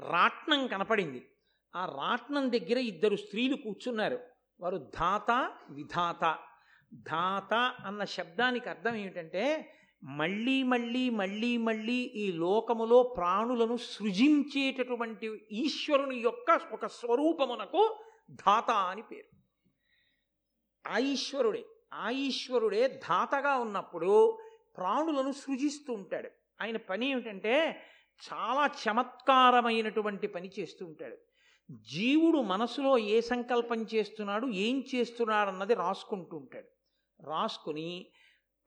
[0.00, 1.30] రాట్నం కనపడింది.
[1.76, 4.20] ఆ రాట్నం దగ్గర ఇద్దరు స్త్రీలు కూర్చున్నారు.
[4.60, 6.38] వారు ధాత విధాత.
[6.94, 7.54] ధాత
[7.86, 16.86] అన్న శబ్దానికి అర్థం ఏమిటంటే మళ్ళీ మళ్ళీ మళ్ళీ మళ్ళీ ఈ లోకములో ప్రాణులను సృజించేటటువంటి ఈశ్వరుని యొక్క ఒక
[16.86, 17.96] స్వరూపమునకు
[18.32, 19.38] ధాత అని పేరు.
[20.88, 24.38] ఆ ఈశ్వరుడే ఆ ఈశ్వరుడే ధాతగా ఉన్నప్పుడు
[24.76, 26.30] ప్రాణులను సృజిస్తూ ఉంటాడు.
[26.60, 27.82] ఆయన పని ఏమిటంటే
[28.32, 31.16] చాలా చమత్కారమైనటువంటి పని చేస్తూ ఉంటాడు.
[31.70, 36.68] జీవుడు మనసులో ఏ సంకల్పం చేస్తున్నాడు ఏం చేస్తున్నాడు అన్నది రాసుకుంటూ ఉంటాడు.
[37.30, 38.06] రాసుకుని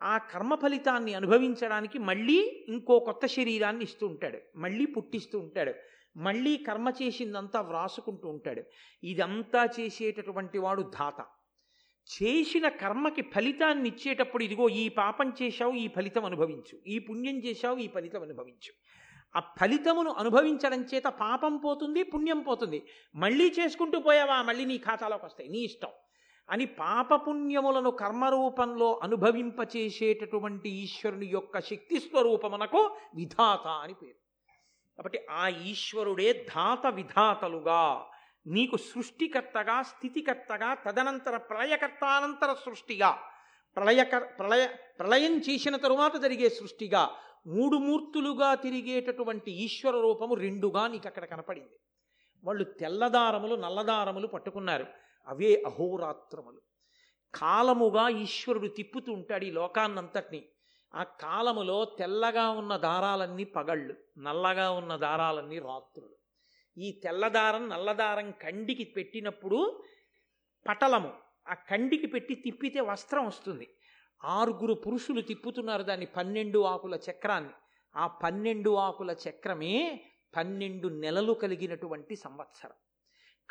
[0.04, 4.38] ఆ కర్మ ఫలితాన్ని అనుభవించడానికి మళ్ళీ ఇంకో కొత్త శరీరాన్ని ఇస్తూ ఉంటాడు.
[4.56, 5.74] మళ్ళీ పుట్టిస్తూ ఉంటాడు.
[6.18, 8.64] మళ్ళీ కర్మ చేసిందంతా వ్రాసుకుంటూ ఉంటాడు.
[9.04, 11.26] ఇదంతా చేసేటటువంటి వాడు ధాత
[12.24, 16.80] చేసిన కర్మకి ఫలితాన్ని ఇచ్చేటప్పుడు ఇదిగో ఈ పాపం చేశావు ఈ ఫలితం అనుభవించు.
[16.88, 18.74] ఈ పుణ్యం చేశావు ఈ ఫలితం అనుభవించు.
[19.36, 22.84] ఆ ఫలితమును అనుభవించడం చేత పాపం పోతుంది పుణ్యం పోతుంది.
[23.16, 24.42] మళ్ళీ చేసుకుంటూ పోయావా?
[24.42, 25.50] మళ్ళీ నీ ఖాతాలోకి వస్తాయి.
[25.50, 25.90] నీ ఇష్టం.
[26.52, 34.22] అని పాపపుణ్యములను కర్మరూపంలో అనుభవింపచేసేటటువంటి ఈశ్వరుని యొక్క శక్తి స్వరూపమునకు విధాత అని పేరు.
[34.98, 38.06] కాబట్టి ఆ ఈశ్వరుడే ధాత విధాతలుగా
[38.48, 43.20] నీకు సృష్టికర్తగా స్థితికర్తగా తదనంతర ప్రళయకర్తానంతర సృష్టిగా
[43.76, 44.68] ప్రళయక ప్రళయ
[45.00, 47.10] ప్రళయం చేసిన తరువాత జరిగే సృష్టిగా
[47.48, 51.80] మూడు మూర్తులుగా తిరిగేటటువంటి ఈశ్వర రూపము రెండుగా నీకు అక్కడ కనపడింది.
[52.44, 54.86] వాళ్ళు తెల్లదారములు నల్లదారములు పట్టుకున్నారు.
[55.28, 56.62] అవే అహోరాత్రములు.
[57.36, 60.46] కాలముగా ఈశ్వరుడు తిప్పుతూ ఉంటాడు ఈ లోకాన్నంతటినీ.
[60.96, 66.16] ఆ కాలములో తెల్లగా ఉన్న దారాలన్నీ పగళ్ళు నల్లగా ఉన్న దారాలన్నీ రాత్రులు.
[66.78, 69.84] ఈ తెల్లదారం నల్లదారం కండికి పెట్టినప్పుడు
[70.70, 71.14] పటలము
[71.48, 73.78] ఆ కండికి పెట్టి తిప్పితే వస్త్రం వస్తుంది.
[74.24, 77.50] ఆరుగురు పురుషులు తిప్పుతున్నారు దాన్ని పన్నెండు ఆకుల చక్రాన్ని.
[77.96, 80.04] ఆ పన్నెండు ఆకుల చక్రమే
[80.36, 82.72] పన్నెండు నెలలు కలిగినటువంటి సంవత్సరం.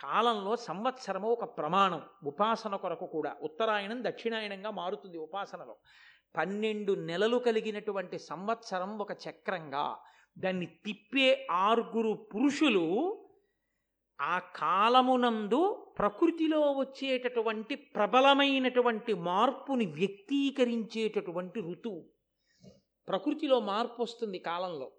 [0.01, 2.03] కాలంలో సంవత్సరము ఒక ప్రమాణం.
[2.25, 3.37] ఉపాసన కొరకు కూడా.
[3.43, 5.77] ఉత్తరాయణం దక్షిణాయనంగా మారుతుంది ఉపాసనలో.
[6.37, 9.99] పన్నెండు నెలలు కలిగినటువంటి సంవత్సరం ఒక చక్రంగా.
[10.39, 13.17] దాన్ని తిప్పే ఆరుగురు పురుషులు
[14.21, 22.05] ఆ కాలమునందు ప్రకృతిలో వచ్చేటటువంటి ప్రబలమైనటువంటి మార్పుని వ్యక్తీకరించేటటువంటి ఋతువు.
[23.09, 24.93] ప్రకృతిలో మార్పు వస్తుంది కాలంలో.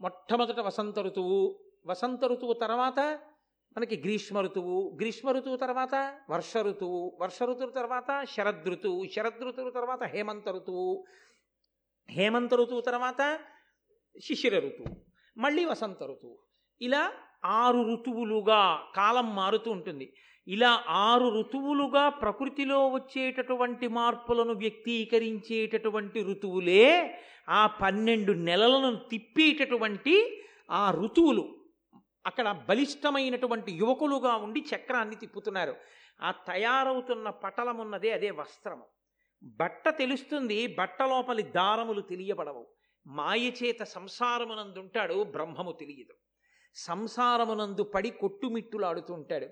[0.00, 1.58] మొట్టమొదట వసంత ఋతువు.
[1.86, 3.20] వసంత ఋతువు తర్వాత
[3.76, 10.48] మనకి గ్రీష్మ ఋతువు గ్రీష్మ ఋతువు తర్వాత వర్ష ఋతువు వర్ష ఋతువు తర్వాత శరదృతువు శరదృతువు తర్వాత హేమంత
[10.48, 11.04] ఋతువు
[12.10, 13.38] హేమంత ఋతువు తర్వాత
[14.20, 14.96] శిశిర ఋతువు
[15.38, 16.38] మళ్ళీ వసంత ఋతువు.
[16.80, 17.12] ఇలా
[17.44, 20.12] ఆరు ఋతువులుగా కాలం మారుతూ ఉంటుంది.
[20.48, 31.61] ఇలా ఆరు ఋతువులుగా ప్రకృతిలో వచ్చేటటువంటి మార్పులను వ్యక్తీకరించేటటువంటి ఋతువులే ఆ పన్నెండు నెలలను తిప్పేటటువంటి ఆ ఋతువులు.
[32.26, 35.76] అక్కడ బలిష్టమైనటువంటి యువకులుగా ఉండి చక్రాన్ని తిప్పుతున్నారు.
[36.22, 38.86] ఆ తయారవుతున్న పటలమున్నదే అదే వస్త్రము.
[39.42, 42.66] బట్ట తెలుస్తుంది బట్ట లోపలి దారములు తెలియబడవు.
[43.06, 46.14] మాయచేత సంసారమునందుంటాడు బ్రహ్మము తెలియదు.
[46.74, 49.46] సంసారమునందు పడి కొట్టుమిట్టులాడుతూ ఉంటాడు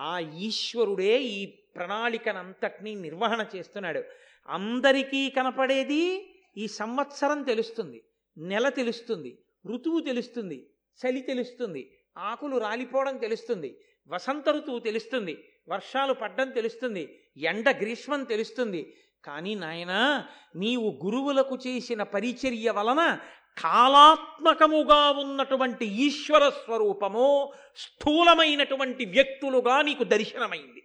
[0.00, 4.02] ఆ ఈశ్వరుడే ఈ ప్రణాళికనంతటినీ నిర్వహణ చేస్తున్నాడు.
[4.48, 8.04] అందరికీ కనపడేది ఈ సంవత్సరం తెలుస్తుంది.
[8.38, 9.42] నెల తెలుస్తుంది.
[9.66, 10.70] ఋతువు తెలుస్తుంది.
[11.06, 11.95] చలి తెలుస్తుంది.
[12.16, 18.96] ఆకులు రాలిపోవడం తెలుస్తుంది వసంత ఋతువు తెలుస్తుంది వర్షాలు పడ్డం తెలుస్తుంది ఎండ గ్రీష్మం తెలుస్తుంది.
[19.24, 20.24] కానీ నాయన
[20.56, 23.18] నీవు గురువులకు చేసిన పరిచర్య వలన
[23.58, 30.82] కాలాత్మకముగా ఉన్నటువంటి ఈశ్వర స్వరూపము స్థూలమైనటువంటి వ్యక్తులుగా నీకు దర్శనమైంది.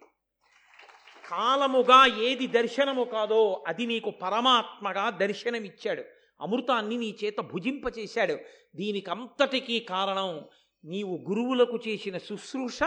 [1.28, 6.02] కాలముగా ఏది దర్శనము కాదో అది నీకు పరమాత్మగా దర్శనమిచ్చాడు.
[6.40, 8.38] అమృతాన్ని నీ చేత భుజింపచేశాడు.
[8.76, 10.44] దీనికంతటికీ కారణం
[10.84, 12.82] నీవు గురువులకు చేసిన శుశ్రూష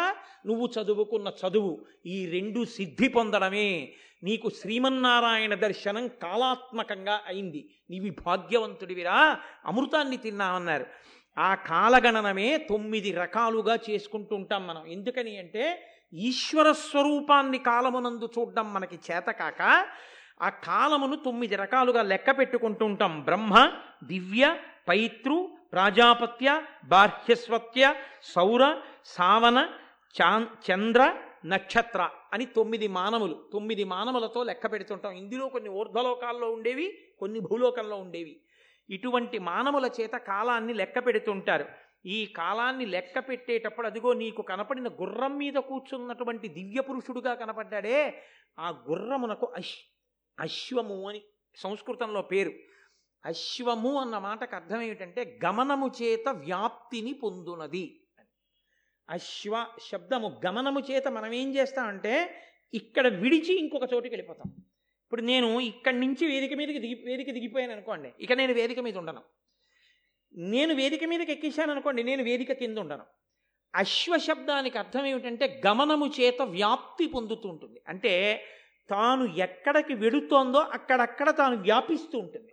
[0.45, 1.85] నువ్వు చదువుకున్న చదువు.
[2.05, 3.93] ఈ రెండు సిద్ధి పొందడమే.
[4.23, 7.69] నీకు శ్రీమన్నారాయణ దర్శనం కాలాత్మకంగా అయింది.
[7.89, 9.39] నీవి భాగ్యవంతుడివిరా.
[9.65, 10.85] అమృతాన్ని తిన్నామన్నారు.
[11.37, 14.85] ఆ కాలగణనమే తొమ్మిది రకాలుగా చేసుకుంటుంటాం మనం.
[14.85, 19.87] ఎందుకని అంటే ఈశ్వర స్వరూపాన్ని కాలమునందు చూడడం మనకి చేతకాక
[20.41, 23.21] ఆ కాలమును తొమ్మిది రకాలుగా లెక్క పెట్టుకుంటుంటాం.
[23.21, 23.71] బ్రహ్మ
[24.03, 24.57] దివ్య
[24.89, 29.69] పైతృ ప్రాజాపత్య బాహ్యస్వత్య సౌర సావన
[30.21, 35.11] చాన్ చంద్ర నక్షత్ర అని తొమ్మిది మానవులు తొమ్మిది మానవులతో లెక్క పెడుతుంటాం.
[35.11, 38.41] ఇందులో కొన్ని ఊర్ధ్వలోకాల్లో ఉండేవి కొన్ని భూలోకంలో ఉండేవి.
[38.89, 41.65] ఇటువంటి మానవుల చేత కాలాన్ని లెక్క పెడుతుంటారు.
[42.05, 48.23] ఈ కాలాన్ని లెక్క పెట్టేటప్పుడు అదిగో నీకు కనపడిన గుర్రం మీద కూర్చున్నటువంటి దివ్య పురుషుడుగా కనపడ్డాడే.
[48.59, 49.75] ఆ గుర్రమునకు అశ్
[50.39, 51.21] అశ్వము అని
[51.55, 52.51] సంస్కృతంలో పేరు.
[53.25, 58.01] అశ్వము అన్న మాటకు అర్థం ఏమిటంటే గమనము చేత వ్యాప్తిని పొందునది
[59.09, 62.13] అశ్వ శబ్దము గమనము చేత మనం ఏం చేస్తామంటే
[62.73, 64.49] ఇక్కడ విడిచి ఇంకొక చోటుకి వెళ్ళిపోతాం.
[65.03, 69.21] ఇప్పుడు నేను ఇక్కడి నుంచి వేదిక మీదకి దిగి వేదిక దిగిపోయాను అనుకోండి ఇక నేను వేదిక మీద ఉండను.
[70.35, 73.05] నేను వేదిక మీదకి ఎక్కించాను అనుకోండి నేను వేదిక కింద ఉండను.
[73.75, 77.81] అశ్వ శబ్దానికి అర్థం ఏమిటంటే గమనము చేత వ్యాప్తి పొందుతూ ఉంటుంది.
[77.87, 78.43] అంటే
[78.89, 82.51] తాను ఎక్కడికి వెడుతోందో అక్కడక్కడ తాను వ్యాపిస్తూ ఉంటుంది.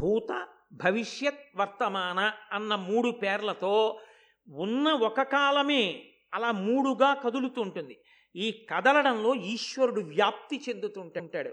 [0.00, 4.00] భూత భవిష్యత్ వర్తమాన అన్న మూడు పేర్లతో
[4.48, 7.98] ఉన్న ఒక కాలమే అలా మూడుగా కదులుతుంటుంది.
[8.36, 11.50] ఈ కదలడంలో ఈశ్వరుడు వ్యాప్తి చెందుతుంటుంటాడు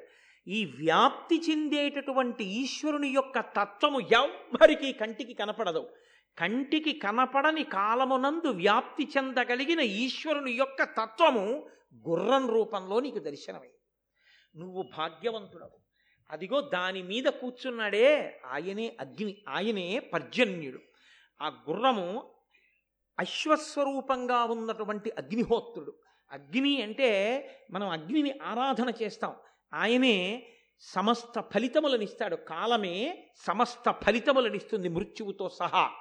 [0.48, 5.90] ఈ వ్యాప్తి చెందేటటువంటి ఈశ్వరుని యొక్క తత్వము ఎవ్వరికీ కంటికి కనపడదు.
[6.40, 11.68] కంటికి కనపడని కాలమునందు వ్యాప్తి చెందగలిగిన ఈశ్వరుని యొక్క తత్వము
[12.10, 13.70] గుర్రం రూపంలో నీకు దర్శనమై.
[14.56, 15.85] నువ్వు భాగ్యవంతుడవు.
[16.32, 20.80] అదిగో దాని మీద కూర్చున్నాడే ఆయనే అగ్ని ఆయనే పర్జన్యుడు.
[21.42, 22.32] ఆ గుర్రము
[23.20, 25.94] అశ్వస్వరూపంగా ఉన్నటువంటి అగ్నిహోత్రుడు.
[26.32, 27.10] అగ్ని అంటే
[27.72, 29.36] మనం అగ్నిని ఆరాధన చేస్తాం.
[29.74, 30.48] ఆయనే
[30.80, 35.92] సమస్త ఫలితములనిస్తాడు కాలమే సమస్త ఫలితములనిస్తుంది మృత్యువుతో సహా.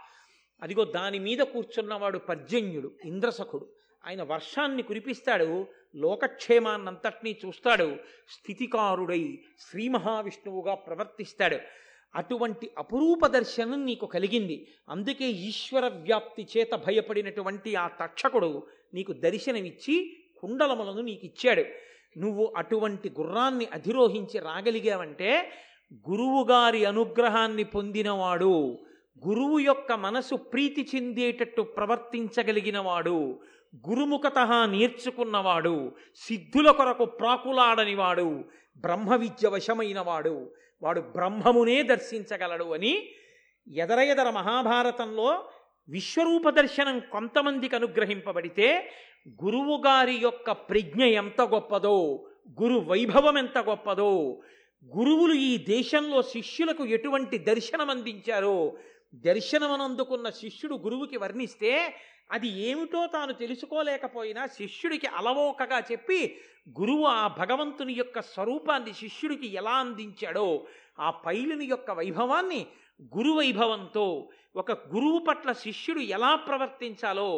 [0.63, 3.73] అదిగో దాని మీద కూర్చున్నవాడు పర్జన్యుడు ఇంద్రసఖుడు
[4.07, 7.97] ఆయన వర్షాన్ని కురిపిస్తాడు లోకక్షేమాన్నంతటినీ చూస్తాడు
[8.29, 11.59] స్థితికారుడై శ్రీ మహావిష్ణువుగా ప్రవర్తిస్తాడు.
[12.15, 14.67] అటువంటి అపురూప దర్శనం నీకు కలిగింది.
[14.89, 21.65] అందుకే ఈశ్వర వ్యాప్తి చేత భయపడినటువంటి ఆ తక్షకుడు నీకు దర్శనమిచ్చి కుండలములను నీకు ఇచ్చాడు
[22.19, 25.53] నువ్వు అటువంటి గుర్రాన్ని అధిరోహించి రాగలిగావంటే
[26.11, 28.79] గురువుగారి అనుగ్రహాన్ని పొందినవాడు
[29.29, 33.41] గురువు యొక్క మనసు ప్రీతి చెందేటట్టు ప్రవర్తించగలిగినవాడు
[33.85, 34.39] గురుముఖత
[34.73, 35.77] నేర్చుకున్నవాడు
[36.23, 38.29] సిద్ధుల కొరకు ప్రాకులాడనివాడు
[38.85, 40.37] బ్రహ్మ విద్య వశమైనవాడు
[40.83, 42.95] వాడు బ్రహ్మమునే దర్శించగలడు అని
[43.67, 45.29] ఎదర ఎదర మహాభారతంలో
[45.89, 48.69] విశ్వరూప దర్శనం కొంతమందికి అనుగ్రహింపబడితే
[49.43, 51.99] గురువుగారి యొక్క ప్రజ్ఞ ఎంత గొప్పదో
[52.59, 54.11] గురు వైభవం ఎంత గొప్పదో
[54.87, 58.57] గురువులు ఈ దేశంలో శిష్యులకు ఎటువంటి దర్శనం అందించారో
[59.25, 61.73] దర్శనమనందుకున్న శిష్యుడు గురువుకి వర్ణిస్తే
[62.31, 66.21] అది ఏమిటో తాను తెలుసుకోలేకపోయినా శిష్యుడికి అలవోకగా చెప్పి
[66.79, 70.47] గురువు ఆ భగవంతుని యొక్క స్వరూపాన్ని శిష్యుడికి ఎలా అందించాడో
[71.01, 72.61] ఆ పైలుని యొక్క వైభవాన్ని
[73.13, 74.07] గురువైభవంతో
[74.57, 77.29] ఒక గురువు పట్ల శిష్యుడు ఎలా ప్రవర్తించాలో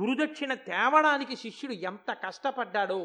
[0.00, 3.00] గురుదక్షిణ తేవడానికి శిష్యుడు ఎంత కష్టపడ్డాడో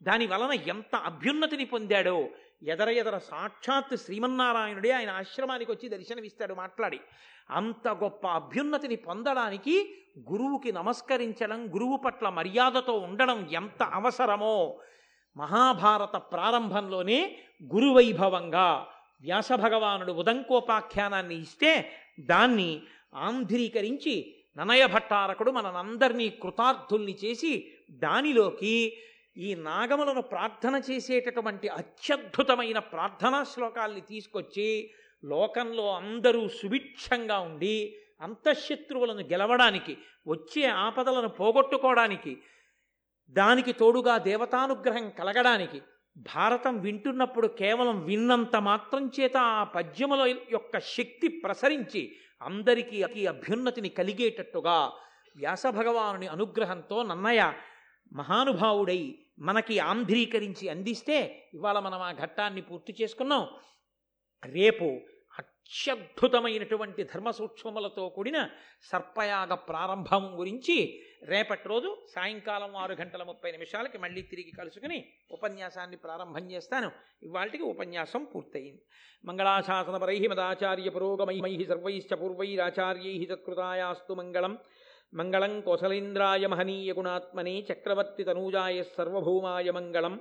[0.00, 2.18] దాని వలన ఎంత అభ్యున్నతిని పొందాడో
[2.62, 7.00] ఎదర ఎదర సాక్షాత్ శ్రీమన్నారాయణుడే ఆయన ఆశ్రమానికి వచ్చి దర్శనమిస్తాడు మాట్లాడి.
[7.50, 14.80] అంత గొప్ప అభ్యున్నతిని పొందడానికి గురువుకి నమస్కరించడం గురువు పట్ల మర్యాదతో ఉండడం ఎంత అవసరమో
[15.36, 17.38] మహాభారత ప్రారంభంలోనే
[17.74, 18.86] గురువైభవంగా
[19.20, 22.82] వ్యాసభగవానుడు ఉదంకోపాఖ్యానాన్ని ఇస్తే దాన్ని
[23.14, 28.96] ఆంధ్రీకరించి ననయ భట్టారకుడు మనందరినీ కృతార్థుల్ని చేసి దానిలోకి
[29.36, 34.68] ఈ నాగములను ప్రార్థన చేసేటటువంటి అత్యద్భుతమైన ప్రార్థనా శ్లోకాల్ని తీసుకొచ్చి
[35.24, 37.76] లోకంలో అందరూ సుభిక్షంగా ఉండి
[38.20, 39.94] అంతఃశత్రువులను గెలవడానికి
[40.26, 42.32] వచ్చే ఆపదలను పోగొట్టుకోవడానికి
[43.34, 45.78] దానికి తోడుగా దేవతానుగ్రహం కలగడానికి
[46.16, 52.02] భారతం వింటున్నప్పుడు కేవలం విన్నంత మాత్రం చేత ఆ పద్యముల యొక్క శక్తి ప్రసరించి
[52.42, 54.78] అందరికీ ఈ అభ్యున్నతిని కలిగేటట్టుగా
[55.36, 57.42] వ్యాసభగవానుని అనుగ్రహంతో నన్నయ్య
[58.12, 63.48] మహానుభావుడై మనకి ఆంధ్రీకరించి అందిస్తే ఇవాళ మనం ఆ ఘట్టాన్ని పూర్తి చేసుకున్నాం.
[64.44, 64.84] రేపు
[65.38, 68.48] అత్యద్భుతమైనటువంటి ధర్మ సూక్ష్మములతో కూడిన
[68.82, 76.50] సర్పయాగ ప్రారంభం గురించి రేపటి రోజు సాయంకాలం ఆరు గంటల ముప్పై నిమిషాలకి మళ్ళీ తిరిగి కలుసుకుని ఉపన్యాసాన్ని ప్రారంభం
[76.50, 76.90] చేస్తాను.
[77.22, 78.82] ఇవాళకి ఉపన్యాసం పూర్తయింది.
[79.24, 84.58] మంగళాశాసనపరై మదాచార్య పురోగమై సర్వైశ్చ పూర్వైరాచార్యై తత్కృతాయాస్తు మంగళం.
[85.12, 90.14] మంగళం కోసలేంద్రాయ మహనీయ గుణాత్మనే చక్రవర్తి తనూజాయ సర్వభౌమాయ మంగళం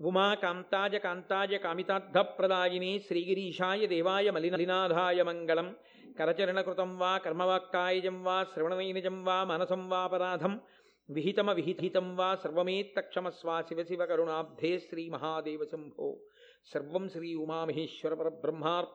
[0.00, 5.68] ఉమా కాంతాజ కాంతాజ కామితార్థప్రదాయినే శ్రీగిరీషాయ దేవాయ మలినలినాథాయ మంగళం
[6.18, 10.54] కరచరణకృతం వా కర్మవాక్కాయజం వా శ్రవణనైనజం వా మనసం వాపరాధం
[11.08, 16.08] విహితమ విహితం వా సర్వమేత్తక్షమస్వా శివ శివ కరుణాబ్ధే శ్రీ మహాదేవ శంభో.
[16.66, 18.88] సర్వం శ్రీ ఉమామహేశ్వర పరబ్రహ్మార్